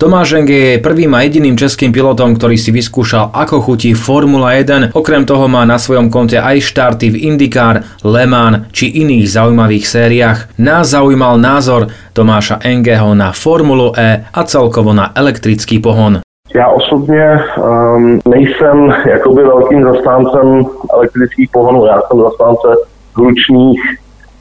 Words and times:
Tomáš 0.00 0.40
Enge 0.40 0.56
je 0.56 0.80
prvým 0.80 1.12
a 1.12 1.20
jediným 1.28 1.60
českým 1.60 1.92
pilotom, 1.92 2.32
ktorý 2.32 2.56
si 2.56 2.72
vyskúšal, 2.72 3.36
ako 3.36 3.60
chutí 3.60 3.92
Formula 3.92 4.56
1. 4.56 4.96
Okrem 4.96 5.28
toho 5.28 5.44
má 5.44 5.68
na 5.68 5.76
svojom 5.76 6.08
konte 6.08 6.40
aj 6.40 6.56
štarty 6.72 7.12
v 7.12 7.28
IndyCar, 7.28 7.84
Le 8.00 8.24
Mans 8.24 8.72
či 8.72 8.96
iných 8.96 9.28
zaujímavých 9.28 9.84
sériách. 9.84 10.56
Nás 10.56 10.96
zaujímal 10.96 11.36
názor 11.36 11.92
Tomáša 12.16 12.64
Engeho 12.64 13.12
na 13.12 13.36
Formulu 13.36 13.92
E 13.92 14.24
a 14.24 14.40
celkovo 14.48 14.96
na 14.96 15.12
elektrický 15.12 15.84
pohon. 15.84 16.24
Já 16.56 16.68
osobně 16.68 17.40
um, 17.60 18.20
nejsem 18.24 18.94
jakoby 19.04 19.42
velkým 19.44 19.84
zastáncem 19.84 20.64
elektrických 20.96 21.48
pohonů. 21.52 21.86
Já 21.86 22.00
jsem 22.00 22.20
zastánce 22.20 22.68
hlučných 23.16 23.80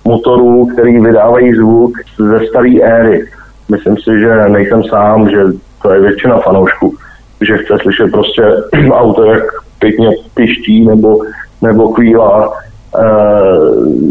motorů, 0.06 0.66
který 0.72 1.00
vydávají 1.00 1.54
zvuk 1.54 1.92
ze 2.18 2.48
staré 2.48 2.80
éry. 2.80 3.28
Myslím 3.70 3.98
si, 3.98 4.20
že 4.20 4.50
nejsem 4.50 4.84
sám, 4.84 5.30
že 5.30 5.44
to 5.82 5.94
je 5.94 6.02
většina 6.02 6.38
fanoušků, 6.38 6.96
že 7.42 7.58
chce 7.58 7.78
slyšet 7.82 8.12
prostě 8.12 8.44
auto, 8.92 9.24
jak 9.24 9.44
pěkně 9.80 10.10
piští 10.34 10.86
nebo, 10.86 11.18
nebo 11.62 11.90
kvílá. 11.90 12.54
E, 12.96 13.06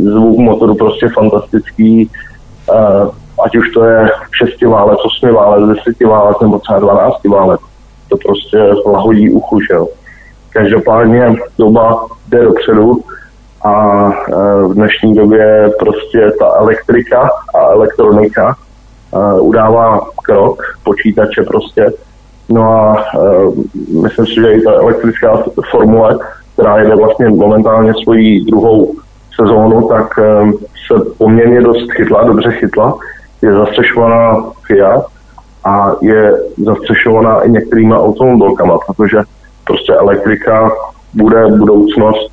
zvuk 0.02 0.38
motoru 0.38 0.74
prostě 0.74 1.08
fantastický. 1.08 2.02
E, 2.02 2.08
ať 3.44 3.56
už 3.56 3.70
to 3.70 3.84
je 3.84 4.10
6 4.32 4.62
válec, 4.62 4.98
8 5.04 5.34
válec, 5.34 5.78
10 5.86 6.06
válec 6.06 6.40
nebo 6.40 6.58
třeba 6.58 6.78
12 6.78 7.24
válec. 7.24 7.60
To 8.08 8.16
prostě 8.16 8.58
lahodí 8.86 9.30
uchu, 9.30 9.60
že 9.60 9.74
jo. 9.74 9.88
Každopádně 10.50 11.36
doba 11.58 12.06
jde 12.28 12.44
dopředu 12.44 13.02
a 13.64 14.08
v 14.66 14.74
dnešní 14.74 15.14
době 15.14 15.70
prostě 15.78 16.32
ta 16.38 16.46
elektrika 16.46 17.30
a 17.54 17.72
elektronika 17.72 18.56
udává 19.40 20.00
krok, 20.24 20.62
počítače 20.84 21.42
prostě. 21.42 21.92
No 22.48 22.72
a 22.72 23.04
myslím 24.02 24.26
si, 24.26 24.34
že 24.34 24.52
i 24.52 24.60
ta 24.60 24.72
elektrická 24.72 25.42
formule, 25.70 26.18
která 26.52 26.78
jede 26.78 26.96
vlastně 26.96 27.28
momentálně 27.28 27.92
svoji 28.02 28.44
druhou 28.44 28.94
sezónu, 29.40 29.88
tak 29.88 30.14
se 30.86 31.04
poměrně 31.18 31.60
dost 31.60 31.92
chytla, 31.92 32.24
dobře 32.24 32.50
chytla. 32.50 32.98
Je 33.42 33.52
zastřešovaná 33.52 34.44
FIA 34.66 35.02
a 35.64 35.92
je 36.02 36.32
zastřešovaná 36.56 37.40
i 37.40 37.50
některýma 37.50 38.00
automobilkama, 38.00 38.78
protože 38.86 39.18
prostě 39.64 39.92
elektrika 39.92 40.70
bude 41.14 41.46
budoucnost 41.46 42.30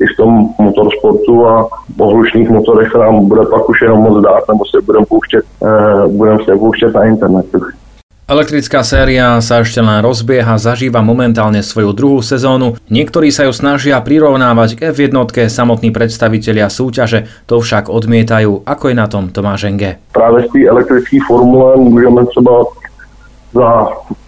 i 0.00 0.04
v 0.06 0.16
tom 0.16 0.48
motorsportu 0.58 1.46
a 1.46 1.68
o 1.98 2.04
hlučných 2.10 2.48
motorech 2.48 2.94
nám 2.94 3.28
bude 3.28 3.44
pak 3.46 3.68
už 3.68 3.82
jenom 3.82 3.98
moc 3.98 4.24
dát, 4.24 4.48
nebo 4.48 4.64
se 4.64 4.80
budeme 4.86 5.06
pouštět, 5.06 5.44
eh, 5.64 6.08
budeme 6.08 6.38
se 6.44 6.56
pouštět 6.56 6.94
na 6.94 7.04
internetu. 7.04 7.60
Elektrická 8.30 8.86
séria 8.86 9.42
sa 9.42 9.58
ešte 9.58 9.82
len 9.82 9.98
rozbieha, 10.06 10.54
zažíva 10.54 11.02
momentálne 11.02 11.66
svoju 11.66 11.90
druhú 11.90 12.22
sezónu. 12.22 12.78
Niektorí 12.86 13.34
sa 13.34 13.42
ju 13.42 13.50
snažia 13.50 13.98
prirovnávať 13.98 14.78
k 14.78 14.80
F1, 14.94 15.50
samotní 15.50 15.90
predstavitelia 15.90 16.70
súťaže 16.70 17.26
to 17.50 17.58
však 17.58 17.90
odmietajú. 17.90 18.62
Ako 18.62 18.94
je 18.94 18.94
na 18.94 19.10
tom 19.10 19.34
Tomáš 19.34 19.66
Enge? 19.66 19.98
Práve 20.14 20.46
z 20.46 20.48
té 20.54 20.60
elektrické 20.62 21.18
formule 21.26 21.74
můžeme 21.74 22.22
třeba 22.30 22.54
za 23.50 23.70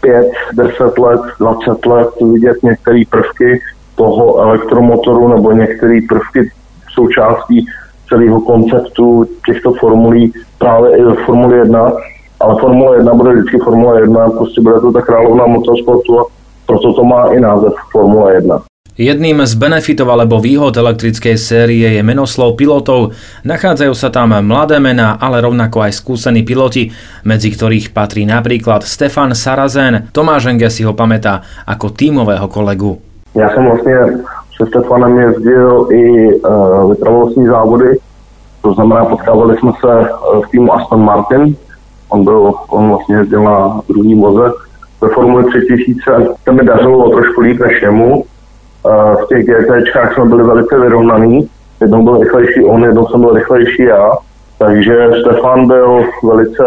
5, 0.03 0.27
10 0.59 0.99
let, 0.99 1.23
20 1.39 1.87
let 1.87 2.09
vidět 2.33 2.57
některé 2.63 3.03
prvky, 3.11 3.63
toho 4.03 4.43
elektromotoru 4.43 5.29
nebo 5.29 5.53
některé 5.53 5.99
prvky 6.09 6.51
součástí 6.95 7.67
celého 8.09 8.41
konceptu 8.41 9.25
těchto 9.47 9.73
formulí 9.73 10.33
právě 10.59 10.97
i 10.99 11.03
ve 11.03 11.15
Formuli 11.15 11.59
1, 11.59 11.93
ale 12.41 12.61
Formule 12.61 12.97
1 12.97 13.15
bude 13.15 13.31
vždycky 13.33 13.59
Formule 13.59 14.01
1, 14.01 14.31
prostě 14.31 14.61
bude 14.61 14.81
to 14.81 14.93
ta 14.93 15.01
královna 15.01 15.47
motorsportu 15.47 16.21
a 16.21 16.25
proto 16.67 16.93
to 16.93 17.05
má 17.05 17.23
i 17.35 17.41
název 17.41 17.73
Formule 17.93 18.35
1. 18.35 18.63
Jedným 18.93 19.41
z 19.49 19.57
benefitov 19.57 20.13
alebo 20.13 20.37
výhod 20.37 20.77
elektrickej 20.77 21.41
série 21.41 21.97
je 21.97 22.03
menoslov 22.05 22.61
pilotov. 22.61 23.17
Nachádzajú 23.41 23.95
sa 23.97 24.13
tam 24.13 24.37
mladé 24.45 24.85
mená, 24.85 25.17
ale 25.17 25.41
rovnako 25.41 25.89
aj 25.89 25.97
skúsení 25.97 26.45
piloti, 26.45 26.93
medzi 27.25 27.49
ktorých 27.49 27.97
patrí 27.97 28.29
napríklad 28.29 28.85
Stefan 28.85 29.33
Sarazen. 29.33 30.13
Tomáš 30.13 30.53
Enge 30.53 30.69
si 30.69 30.85
ho 30.85 30.93
pamätá 30.93 31.41
ako 31.65 31.89
tímového 31.89 32.45
kolegu. 32.53 33.12
Já 33.35 33.51
jsem 33.51 33.65
vlastně 33.65 33.97
se 34.57 34.67
Stefanem 34.67 35.19
jezdil 35.19 35.89
i 35.93 36.35
uh, 36.35 36.91
vytrvalostní 36.91 37.47
závody, 37.47 37.99
to 38.63 38.73
znamená, 38.73 39.05
potkávali 39.05 39.59
jsme 39.59 39.73
se 39.81 40.09
v 40.47 40.51
týmu 40.51 40.75
Aston 40.75 41.05
Martin, 41.05 41.57
on, 42.09 42.25
byl, 42.25 42.53
on 42.69 42.89
vlastně 42.89 43.17
jezdil 43.17 43.43
na 43.43 43.81
druhý 43.89 44.21
voze. 44.21 44.53
Ve 45.01 45.09
Formule 45.09 45.45
3000, 45.45 46.03
to 46.45 46.53
mi 46.53 46.65
dařilo 46.65 47.11
trošku 47.11 47.41
líp 47.41 47.61
než 47.61 47.83
jemu. 47.83 48.15
Uh, 48.15 49.15
v 49.15 49.27
těch 49.29 49.47
GTčkách 49.47 50.15
jsme 50.15 50.25
byli 50.25 50.45
velice 50.45 50.81
vyrovnaný, 50.81 51.49
jednou 51.81 52.03
byl 52.03 52.19
rychlejší 52.19 52.65
on, 52.65 52.85
jednou 52.85 53.07
jsem 53.07 53.21
byl 53.21 53.33
rychlejší 53.33 53.83
já, 53.83 54.11
takže 54.59 55.11
Stefan 55.21 55.67
byl 55.67 56.05
velice, 56.25 56.63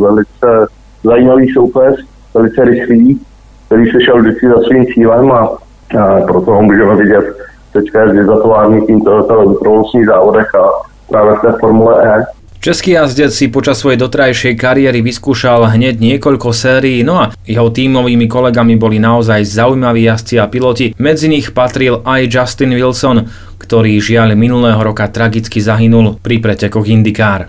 velice 0.00 0.66
zajímavý 1.04 1.52
soupeř, 1.52 2.04
velice 2.34 2.64
rychlý, 2.64 3.20
který 3.68 3.84
se 3.90 4.00
šel 4.04 4.20
vždycky 4.20 4.48
za 4.48 4.58
svým 4.64 4.84
cílem 4.86 5.32
a, 5.32 5.38
a 5.38 6.20
proto 6.24 6.50
ho 6.50 6.62
můžeme 6.62 6.96
vidět 6.96 7.24
teďka 7.72 8.00
je 8.02 8.12
vyzatování 8.12 8.86
tímto 8.86 9.22
provozních 9.62 10.06
závodech 10.06 10.54
a 10.54 10.64
právě 11.10 11.34
v 11.34 11.40
té 11.40 11.52
Formule 11.60 12.18
E. 12.18 12.24
Český 12.60 12.90
jazdec 12.90 13.34
si 13.34 13.46
počas 13.48 13.78
svojej 13.78 14.02
dotrajšej 14.02 14.58
kariéry 14.58 14.98
vyskúšal 14.98 15.78
hneď 15.78 16.02
niekoľko 16.02 16.50
sérií, 16.50 17.06
no 17.06 17.22
a 17.22 17.30
jeho 17.46 17.70
tímovými 17.70 18.26
kolegami 18.26 18.74
boli 18.74 18.98
naozaj 18.98 19.46
zaujímaví 19.46 20.10
jazdci 20.10 20.42
a 20.42 20.50
piloti. 20.50 20.90
Medzi 20.98 21.30
nich 21.30 21.54
patril 21.54 22.02
aj 22.02 22.26
Justin 22.26 22.74
Wilson, 22.74 23.30
ktorý 23.62 24.02
žiaľ 24.02 24.34
minulého 24.34 24.82
roka 24.82 25.06
tragicky 25.06 25.62
zahynul 25.62 26.18
pri 26.18 26.42
pretekoch 26.42 26.90
IndyCar. 26.90 27.46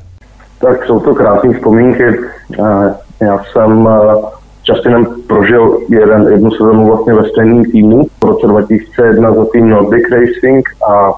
Tak 0.62 0.86
jsou 0.86 1.00
to 1.00 1.16
krásné 1.16 1.54
vzpomínky. 1.58 2.06
Já 3.22 3.44
jsem 3.52 3.90
Justinem 4.70 5.06
prožil 5.28 5.78
jeden, 5.90 6.28
jednu 6.32 6.52
sezónu 6.52 6.88
vlastně 6.88 7.14
ve 7.14 7.30
stejném 7.30 7.64
týmu 7.64 8.04
v 8.24 8.26
roce 8.26 8.48
2001 8.48 9.34
za 9.34 9.46
tým 9.46 9.70
Nordic 9.70 10.04
Racing 10.12 10.70
a 10.92 11.12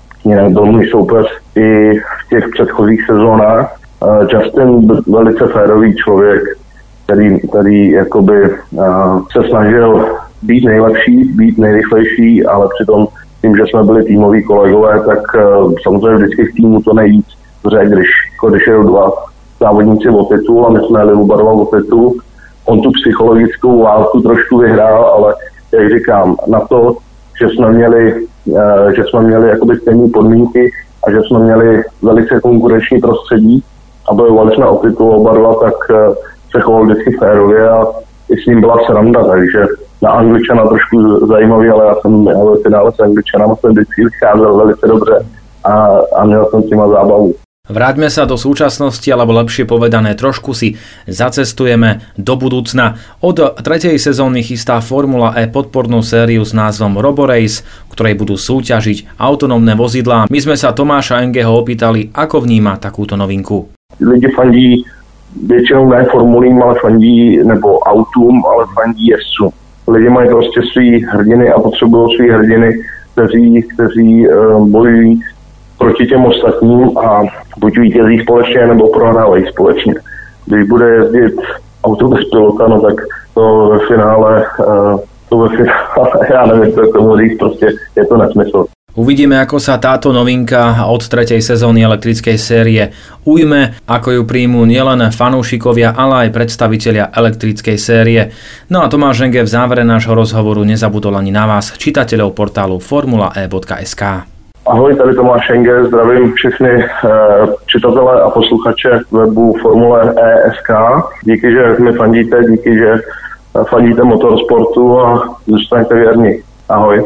byl 0.49 0.65
můj 0.65 0.87
soupeř 0.87 1.25
i 1.55 1.93
v 1.99 2.29
těch 2.29 2.49
předchozích 2.49 3.05
sezónách. 3.05 3.75
Justin 4.29 4.87
byl 4.87 5.01
velice 5.07 5.47
férový 5.47 5.95
člověk, 5.95 6.41
který, 7.05 7.39
který 7.49 7.91
jakoby 7.91 8.49
se 9.31 9.49
snažil 9.49 10.05
být 10.41 10.65
nejlepší, 10.65 11.23
být 11.23 11.57
nejrychlejší, 11.57 12.45
ale 12.45 12.67
přitom 12.75 13.07
tím, 13.41 13.55
že 13.55 13.63
jsme 13.69 13.83
byli 13.83 14.03
týmoví 14.03 14.43
kolegové, 14.43 15.01
tak 15.05 15.19
samozřejmě 15.83 16.15
vždycky 16.15 16.45
v 16.45 16.55
týmu 16.55 16.81
to 16.81 16.93
nejvíc 16.93 17.25
protože 17.61 17.85
když, 17.85 18.07
když 18.49 18.67
jedou 18.67 18.83
dva 18.83 19.11
závodníci 19.59 20.09
o 20.09 20.23
titul 20.23 20.65
a 20.65 20.69
my 20.69 20.79
jsme 20.79 20.99
jeli 20.99 21.13
oba 21.13 21.35
dva 21.35 21.51
o 21.51 21.65
titul, 21.65 22.15
on 22.65 22.81
tu 22.81 22.91
psychologickou 22.91 23.83
válku 23.83 24.21
trošku 24.21 24.57
vyhrál, 24.57 25.05
ale 25.05 25.35
jak 25.73 25.91
říkám, 25.91 26.35
na 26.47 26.59
to, 26.59 26.95
že 27.41 27.47
jsme 27.49 27.71
měli, 27.71 28.25
eh, 28.57 28.95
že 28.95 29.03
jsme 29.09 29.21
měli 29.21 29.49
jakoby 29.49 29.77
stejné 29.77 30.09
podmínky 30.13 30.71
a 31.07 31.11
že 31.11 31.17
jsme 31.21 31.39
měli 31.39 31.83
velice 32.01 32.39
konkurenční 32.39 32.99
prostředí 32.99 33.63
a 34.09 34.13
bojovali 34.13 34.55
jsme 34.55 34.65
o 34.65 34.77
titul 34.77 35.15
oba 35.15 35.33
dva, 35.33 35.53
tak 35.53 35.73
eh, 35.89 36.13
se 36.51 36.61
choval 36.61 36.85
vždycky 36.85 37.17
férově 37.17 37.69
a 37.69 37.85
i 38.29 38.41
s 38.43 38.45
ním 38.45 38.61
byla 38.61 38.77
sranda, 38.85 39.23
takže 39.23 39.65
na 40.01 40.11
Angličana 40.11 40.67
trošku 40.67 41.25
zajímavý, 41.25 41.69
ale 41.69 41.85
já 41.85 41.95
jsem 41.95 42.25
ve 42.25 42.57
finále 42.63 42.91
s 42.91 42.99
Angličanama 42.99 43.55
jsem 43.55 43.71
vždycky 43.71 44.03
vycházel 44.03 44.57
velice 44.57 44.87
dobře 44.87 45.25
a, 45.63 45.99
a 46.15 46.25
měl 46.25 46.45
jsem 46.45 46.61
s 46.63 46.69
nima 46.69 46.87
zábavu. 46.87 47.33
Vráťme 47.71 48.11
sa 48.11 48.27
do 48.27 48.35
súčasnosti, 48.35 49.07
alebo 49.07 49.31
lepšie 49.39 49.63
povedané, 49.63 50.11
trošku 50.19 50.51
si 50.51 50.75
zacestujeme 51.07 52.03
do 52.19 52.35
budúcna. 52.35 52.99
Od 53.23 53.39
tretej 53.63 53.95
sezóny 53.95 54.43
chystá 54.43 54.83
Formula 54.83 55.31
E 55.39 55.47
podpornú 55.47 56.03
sériu 56.03 56.43
s 56.43 56.51
názvom 56.51 56.99
Roborace, 56.99 57.63
ktorej 57.95 58.19
budú 58.19 58.35
súťažiť 58.35 59.15
autonómne 59.15 59.71
vozidlá. 59.79 60.27
My 60.27 60.39
sme 60.43 60.59
sa 60.59 60.75
Tomáša 60.75 61.23
Engeho 61.23 61.55
opýtali, 61.55 62.11
ako 62.11 62.43
vníma 62.43 62.75
takúto 62.75 63.15
novinku. 63.15 63.71
Lidi 64.03 64.27
fandí 64.35 64.83
většinou 65.47 65.87
ne 65.87 66.03
formulím, 66.11 66.59
ale 66.63 66.75
fandí, 66.83 67.39
nebo 67.39 67.79
autům, 67.79 68.43
ale 68.45 68.67
fandí 68.75 69.07
jezdcům. 69.07 69.51
Lidi 69.87 70.09
mají 70.09 70.29
prostě 70.29 70.59
svý 70.73 71.03
hrdiny 71.03 71.49
a 71.51 71.59
potřebují 71.59 72.15
svý 72.15 72.29
hrdiny, 72.29 72.83
kteří, 73.13 73.63
kteří 73.73 74.27
uh, 74.27 74.67
bojují 74.67 75.21
proti 75.77 76.05
těm 76.05 76.25
ostatním 76.25 76.97
a 76.97 77.21
buď 77.57 77.77
vítězí 77.77 78.19
společně 78.19 78.67
nebo 78.67 78.89
prohrávají 78.89 79.45
společně. 79.47 79.93
Když 80.45 80.67
bude 80.67 80.89
jezdit 80.89 81.33
auto 81.83 82.07
bez 82.07 82.29
pilota, 82.29 82.67
no 82.67 82.81
tak 82.81 82.95
to 83.33 83.69
ve 83.69 83.79
finále, 83.87 84.45
uh, 84.59 84.99
to 85.29 85.37
ve 85.37 85.49
finále, 85.49 86.11
já 86.33 86.45
nevím, 86.45 86.73
co 86.73 86.81
k 86.81 86.93
tomu 86.93 87.17
říct, 87.17 87.39
prostě 87.39 87.67
je 87.95 88.05
to 88.05 88.17
nesmysl. 88.17 88.65
Uvidíme, 88.91 89.39
ako 89.39 89.55
sa 89.55 89.79
táto 89.79 90.11
novinka 90.11 90.83
od 90.91 90.99
tretej 91.07 91.39
sezóny 91.39 91.79
elektrickej 91.79 92.35
série 92.35 92.91
ujme, 93.23 93.79
ako 93.87 94.19
ju 94.19 94.21
príjmú 94.27 94.67
nielen 94.67 94.99
fanúšikovia, 95.15 95.95
ale 95.95 96.27
aj 96.27 96.35
predstavitelia 96.35 97.07
elektrickej 97.07 97.77
série. 97.79 98.35
No 98.67 98.83
a 98.83 98.91
Tomáš 98.91 99.23
Ženge 99.23 99.47
v 99.47 99.53
závere 99.53 99.87
nášho 99.87 100.11
rozhovoru 100.11 100.67
nezabudol 100.67 101.15
ani 101.15 101.31
na 101.31 101.47
vás, 101.47 101.71
čitateľov 101.79 102.35
portálu 102.35 102.83
formulae.sk. 102.83 104.27
Ahoj, 104.65 104.95
tady 104.95 105.15
Tomáš 105.15 105.45
Šenge, 105.45 105.83
zdravím 105.83 106.33
všechny 106.33 106.69
e, 106.69 106.87
čitatele 107.65 108.21
a 108.21 108.29
posluchače 108.29 108.99
webu 109.11 109.55
Formule 109.61 110.13
ESK. 110.17 110.69
Díky, 111.23 111.51
že 111.51 111.83
mi 111.83 111.91
fandíte, 111.91 112.43
díky, 112.43 112.77
že 112.77 112.93
fandíte 113.69 114.03
motorsportu 114.03 114.99
a 114.99 115.35
zůstaňte 115.47 115.95
věrní. 115.95 116.39
Ahoj. 116.69 117.05